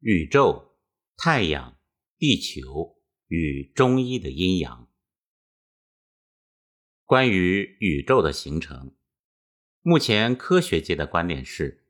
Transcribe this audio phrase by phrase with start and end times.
[0.00, 0.76] 宇宙、
[1.16, 1.76] 太阳、
[2.18, 4.88] 地球与中医的阴阳。
[7.04, 8.94] 关于宇宙的形成，
[9.82, 11.84] 目前科学界的观点是，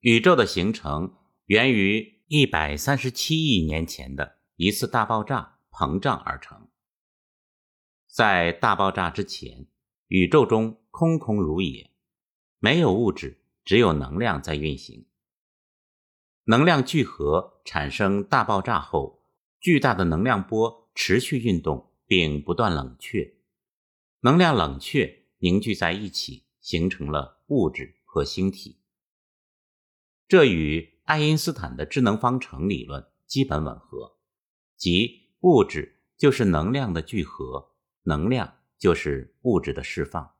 [0.00, 6.70] 宇宙的形成源于一百三十七亿年前的一次大爆炸膨胀而成。
[8.06, 9.66] 在大爆炸之前，
[10.06, 11.90] 宇宙中空空如也，
[12.58, 15.06] 没有物质，只有能量在运行。
[16.44, 19.22] 能量聚合产生大爆炸后，
[19.60, 23.36] 巨大的能量波持续运动并不断冷却，
[24.22, 28.80] 能量冷却凝聚在一起，形成了物质和星体。
[30.26, 34.16] 这与爱因斯坦的智能方程理论基本吻合，
[34.76, 40.34] 即物质就是能量的聚合，能量就是物质的释放。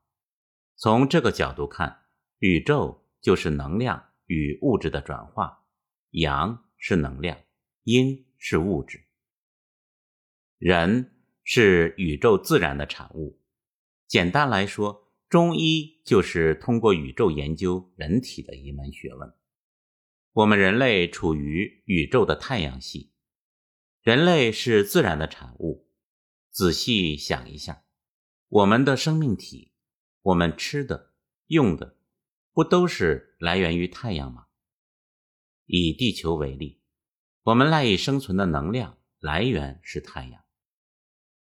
[0.75, 2.07] 从这个角度看，
[2.39, 5.62] 宇宙就是能量与物质的转化。
[6.13, 7.39] 阳是能量，
[7.85, 9.03] 阴是物质。
[10.59, 13.41] 人是宇宙自然的产物。
[14.07, 19.33] 简单来说，中医就是通过宇宙研究人体的一门学问。
[20.33, 23.13] 我们人类处于宇宙的太阳系，
[24.03, 25.89] 人类是自然的产物。
[26.51, 27.85] 仔细想一下，
[28.49, 29.73] 我们的生命体，
[30.21, 31.15] 我们吃的、
[31.47, 31.97] 用的，
[32.53, 34.49] 不都是来源于太阳吗？
[35.67, 36.81] 以地球为例，
[37.45, 40.43] 我们赖以生存的能量来源是太阳。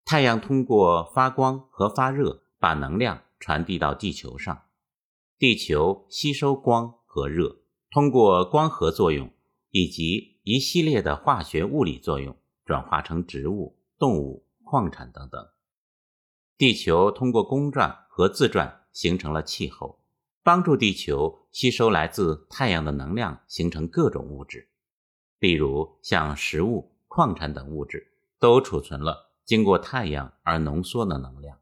[0.05, 4.64] 太阳通过发光和发热，把能量传递到地球上。
[5.38, 7.60] 地球吸收光和热，
[7.91, 9.30] 通过光合作用
[9.70, 15.48] 以及一系列的化学物理作用，转化成植物、动物、矿产等等。
[16.56, 19.97] 地球通过公转和自转，形成了气候。
[20.48, 24.70] 帮助地球吸收来自太阳的能量，形成各种物质，
[25.41, 31.58] 例如像食物、矿产等物质，都储存了经过太阳而浓缩的能量。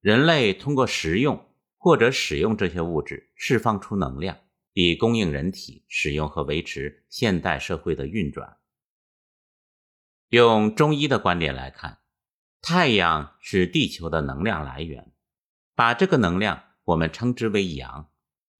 [0.00, 1.46] 人类通过食用
[1.76, 4.36] 或者使用这些物质，释放出能量，
[4.72, 8.56] 以供应人体使用和维持现代社会的运转。
[10.30, 12.00] 用中医的观点来看，
[12.60, 15.12] 太阳是地球的能量来源，
[15.76, 16.64] 把这个能量。
[16.92, 18.10] 我们称之为阳，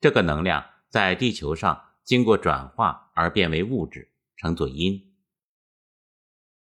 [0.01, 5.15] 这个能量在地球上经过转化而变为物质，称作阴。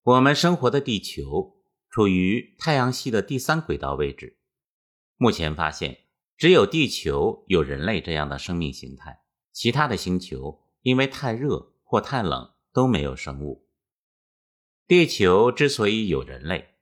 [0.02, 4.38] 我们生活的地球处于太阳系的第三轨道位置。
[5.16, 6.04] 目前发现，
[6.36, 9.20] 只有地球有人类这样的生命形态，
[9.52, 13.68] 其他的星球因为太热或太冷都没有生物。
[14.86, 16.76] 地球之所以有人类，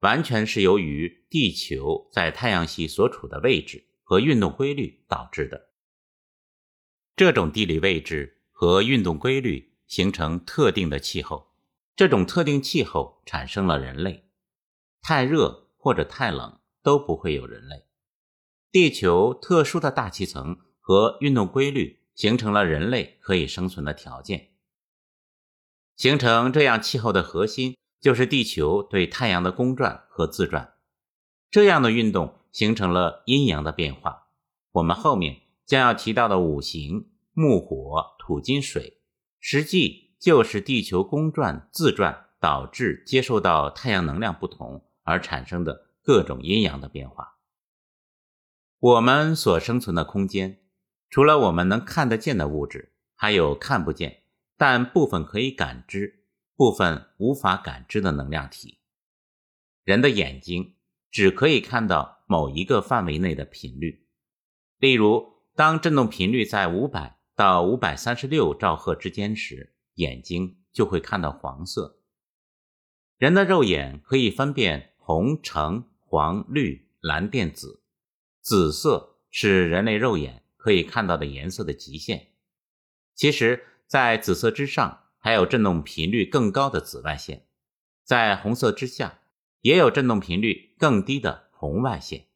[0.00, 3.86] 完全是由于地球在太阳系所处的位置。
[4.04, 5.70] 和运动规律导致的
[7.16, 11.52] 这种地理位置和运动规律形成特定的气候，
[11.96, 14.30] 这种特定气候产生了人类。
[15.00, 17.86] 太热或者太冷都不会有人类。
[18.70, 24.50] 地球特殊的大气层和运动规律形成了人类可以生存的条件。
[25.96, 30.74] 形成这样气候的核心就是地球对太阳的公转和自转，
[31.50, 32.40] 这样的运动。
[32.54, 34.28] 形成了阴阳的变化。
[34.70, 39.02] 我们后面将要提到的五行木、火、土、金、水，
[39.40, 47.40] 实际就是地球公转自转导致接受到太阳能量不同而产生的各种阴阳的变化。
[48.78, 50.60] 我们所生存的空间，
[51.10, 54.22] 除了我们能看得见的物质，还有看不见
[54.56, 58.78] 但部分可以感知、部分无法感知的能量体。
[59.82, 60.76] 人的眼睛
[61.10, 62.14] 只可以看到。
[62.34, 64.08] 某一个范围内的频率，
[64.78, 72.00] 例如，当振动频率在五百到五百三十六兆赫之间时，眼睛就会看到黄色。
[73.18, 77.84] 人的肉眼可以分辨红、橙、黄、绿、蓝、靛、紫，
[78.40, 82.32] 紫色是人类肉眼可以看到的颜色的极限。
[83.14, 87.46] 其实，在紫色之上还有振动频率更高的紫外线，
[88.02, 89.20] 在红色之下
[89.60, 91.44] 也有振动频率更低的。
[91.56, 92.26] 红外线，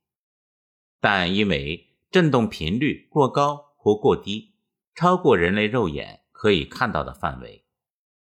[1.00, 4.54] 但因为振动频率过高或过低，
[4.94, 7.64] 超过人类肉眼可以看到的范围，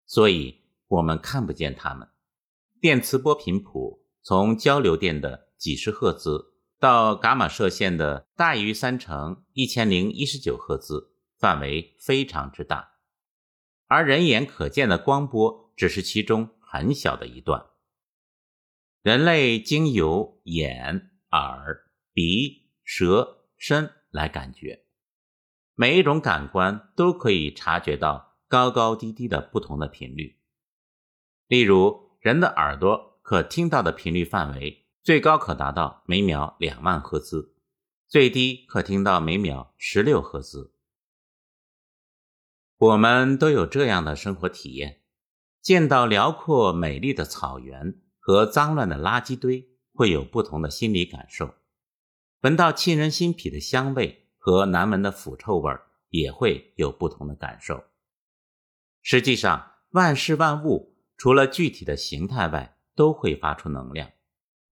[0.06, 2.08] 所以我们看不见它们。
[2.80, 12.94] 电磁波频谱从交流电的几十赫兹到伽马射线的大于三乘一千零一十九赫兹，范围非常之大，
[13.86, 17.66] 而人眼可见的光波只是其中很小的一段。
[19.02, 24.84] 人类经由眼、耳、鼻、舌、身来感觉，
[25.74, 30.38] 每一种感官都可以察觉到高高低低的不同的频率。
[31.48, 37.54] 例如，人的耳朵可听到的频率范围最高可达到每秒两万赫兹，
[38.06, 40.74] 最低可听到每秒十六赫兹。
[42.76, 45.00] 我们都有这样的生活体验：
[45.60, 51.46] 见到辽阔美丽的草原和脏乱的垃圾堆，会有不同的心理感受；
[52.44, 55.72] 闻到沁人心脾的香味和难闻的腐臭味，
[56.10, 57.84] 也会有不同的感受。
[59.00, 60.94] 实际上，万事万物。
[61.16, 64.10] 除了具体的形态外，都会发出能量，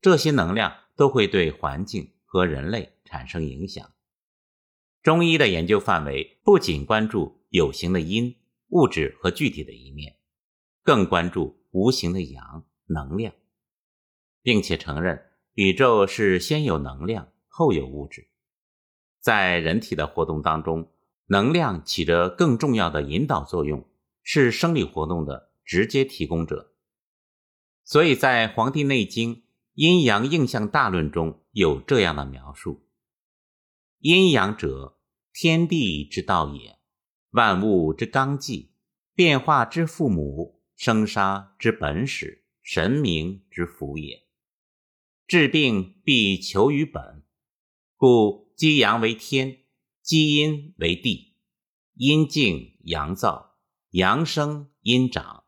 [0.02, 3.90] 这些能量都会对环境和人类产生影响。
[5.02, 8.36] 中医的研究范围不仅关注有形的阴
[8.68, 10.18] 物质和具体的一面，
[10.82, 13.32] 更关注无形的阳能量，
[14.42, 18.28] 并且承认宇宙是先有能量后有物质。
[19.20, 20.90] 在人体的活动当中，
[21.26, 23.86] 能量起着更重要的引导作用，
[24.24, 25.52] 是生理活动的。
[25.64, 26.74] 直接提供者，
[27.84, 29.36] 所以在《黄帝内经·
[29.74, 32.84] 阴阳应象大论》中有这样的描述：
[34.00, 34.98] 阴阳者，
[35.32, 36.80] 天地之道也，
[37.30, 38.72] 万物之纲纪，
[39.14, 44.24] 变化之父母，生杀之本始，神明之福也。
[45.28, 47.21] 治病必求于本，
[48.04, 49.62] 故积阳为天，
[50.02, 51.36] 积阴为地，
[51.94, 53.50] 阴静阳燥，
[53.90, 55.44] 阳生阴长。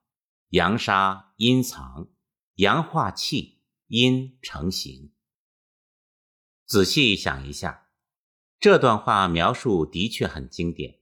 [0.50, 2.12] 阳杀阴藏，
[2.54, 5.12] 阳化气，阴成形。
[6.64, 7.88] 仔细想一下，
[8.60, 11.00] 这段话描述的确很经典。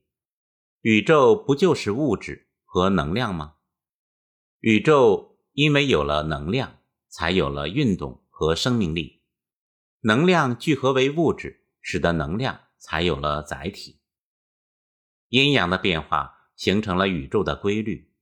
[0.80, 3.56] 宇宙不就是物质和能量吗？
[4.60, 6.78] 宇宙因为有了能量，
[7.10, 9.21] 才有了运动和生命力。
[10.02, 14.00] 能量聚合为物质，使得能量才有了载体。
[15.28, 18.12] 阴阳的变化形成了宇宙的规律，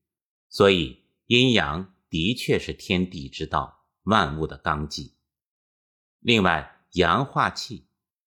[0.49, 1.01] 所以。
[1.27, 5.15] 阴阳的确是天地之道，万物的纲纪。
[6.19, 7.87] 另外，阳化气，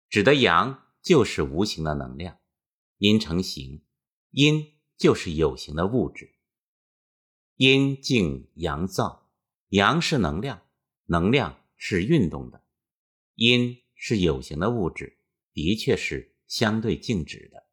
[0.07, 2.39] 指的阳就是无形的能量，
[2.99, 3.83] 阴成形，
[4.31, 6.37] 阴就是有形的物质。
[7.57, 9.23] 阴静阳燥，
[9.67, 10.61] 阳是能量，
[11.07, 12.63] 能量是运动的，
[13.35, 15.19] 阴是有形的物质，
[15.53, 17.67] 的确是相对静止的。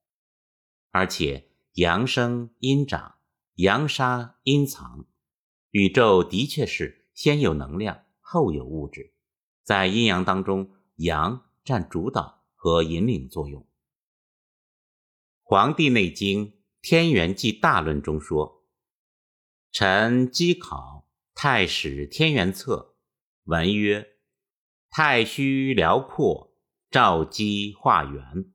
[0.90, 3.16] 而且，阳生阴长，
[3.54, 5.06] 阳杀阴藏。
[5.70, 9.14] 宇宙的确是先有能量，后有物质，
[9.62, 13.62] 在阴阳当中，阳占主导和引领作用。
[15.42, 16.46] 《黄帝内经·
[16.82, 18.66] 天元纪大论》中说
[19.72, 21.08] ：“臣稽考
[21.40, 22.96] 《太史天元策》，
[23.50, 24.08] 文曰
[24.94, 26.54] ：‘太虚辽阔，
[26.90, 28.52] 照机化元，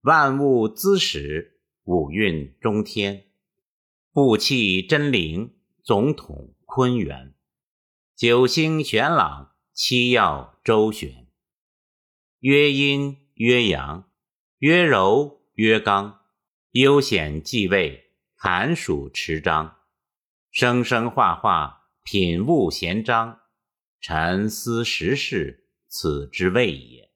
[0.00, 3.26] 万物滋始，五运中天，
[4.12, 5.54] 布气真灵。’”
[5.84, 7.34] 总统坤元，
[8.14, 11.26] 九星玄朗，七曜周旋。
[12.38, 14.08] 曰阴曰阳，
[14.58, 16.20] 曰柔曰刚，
[16.70, 19.76] 悠闲继位，寒暑持章，
[20.52, 23.41] 生生化化，品物咸章。
[24.04, 27.11] 禅思时事，此之谓也。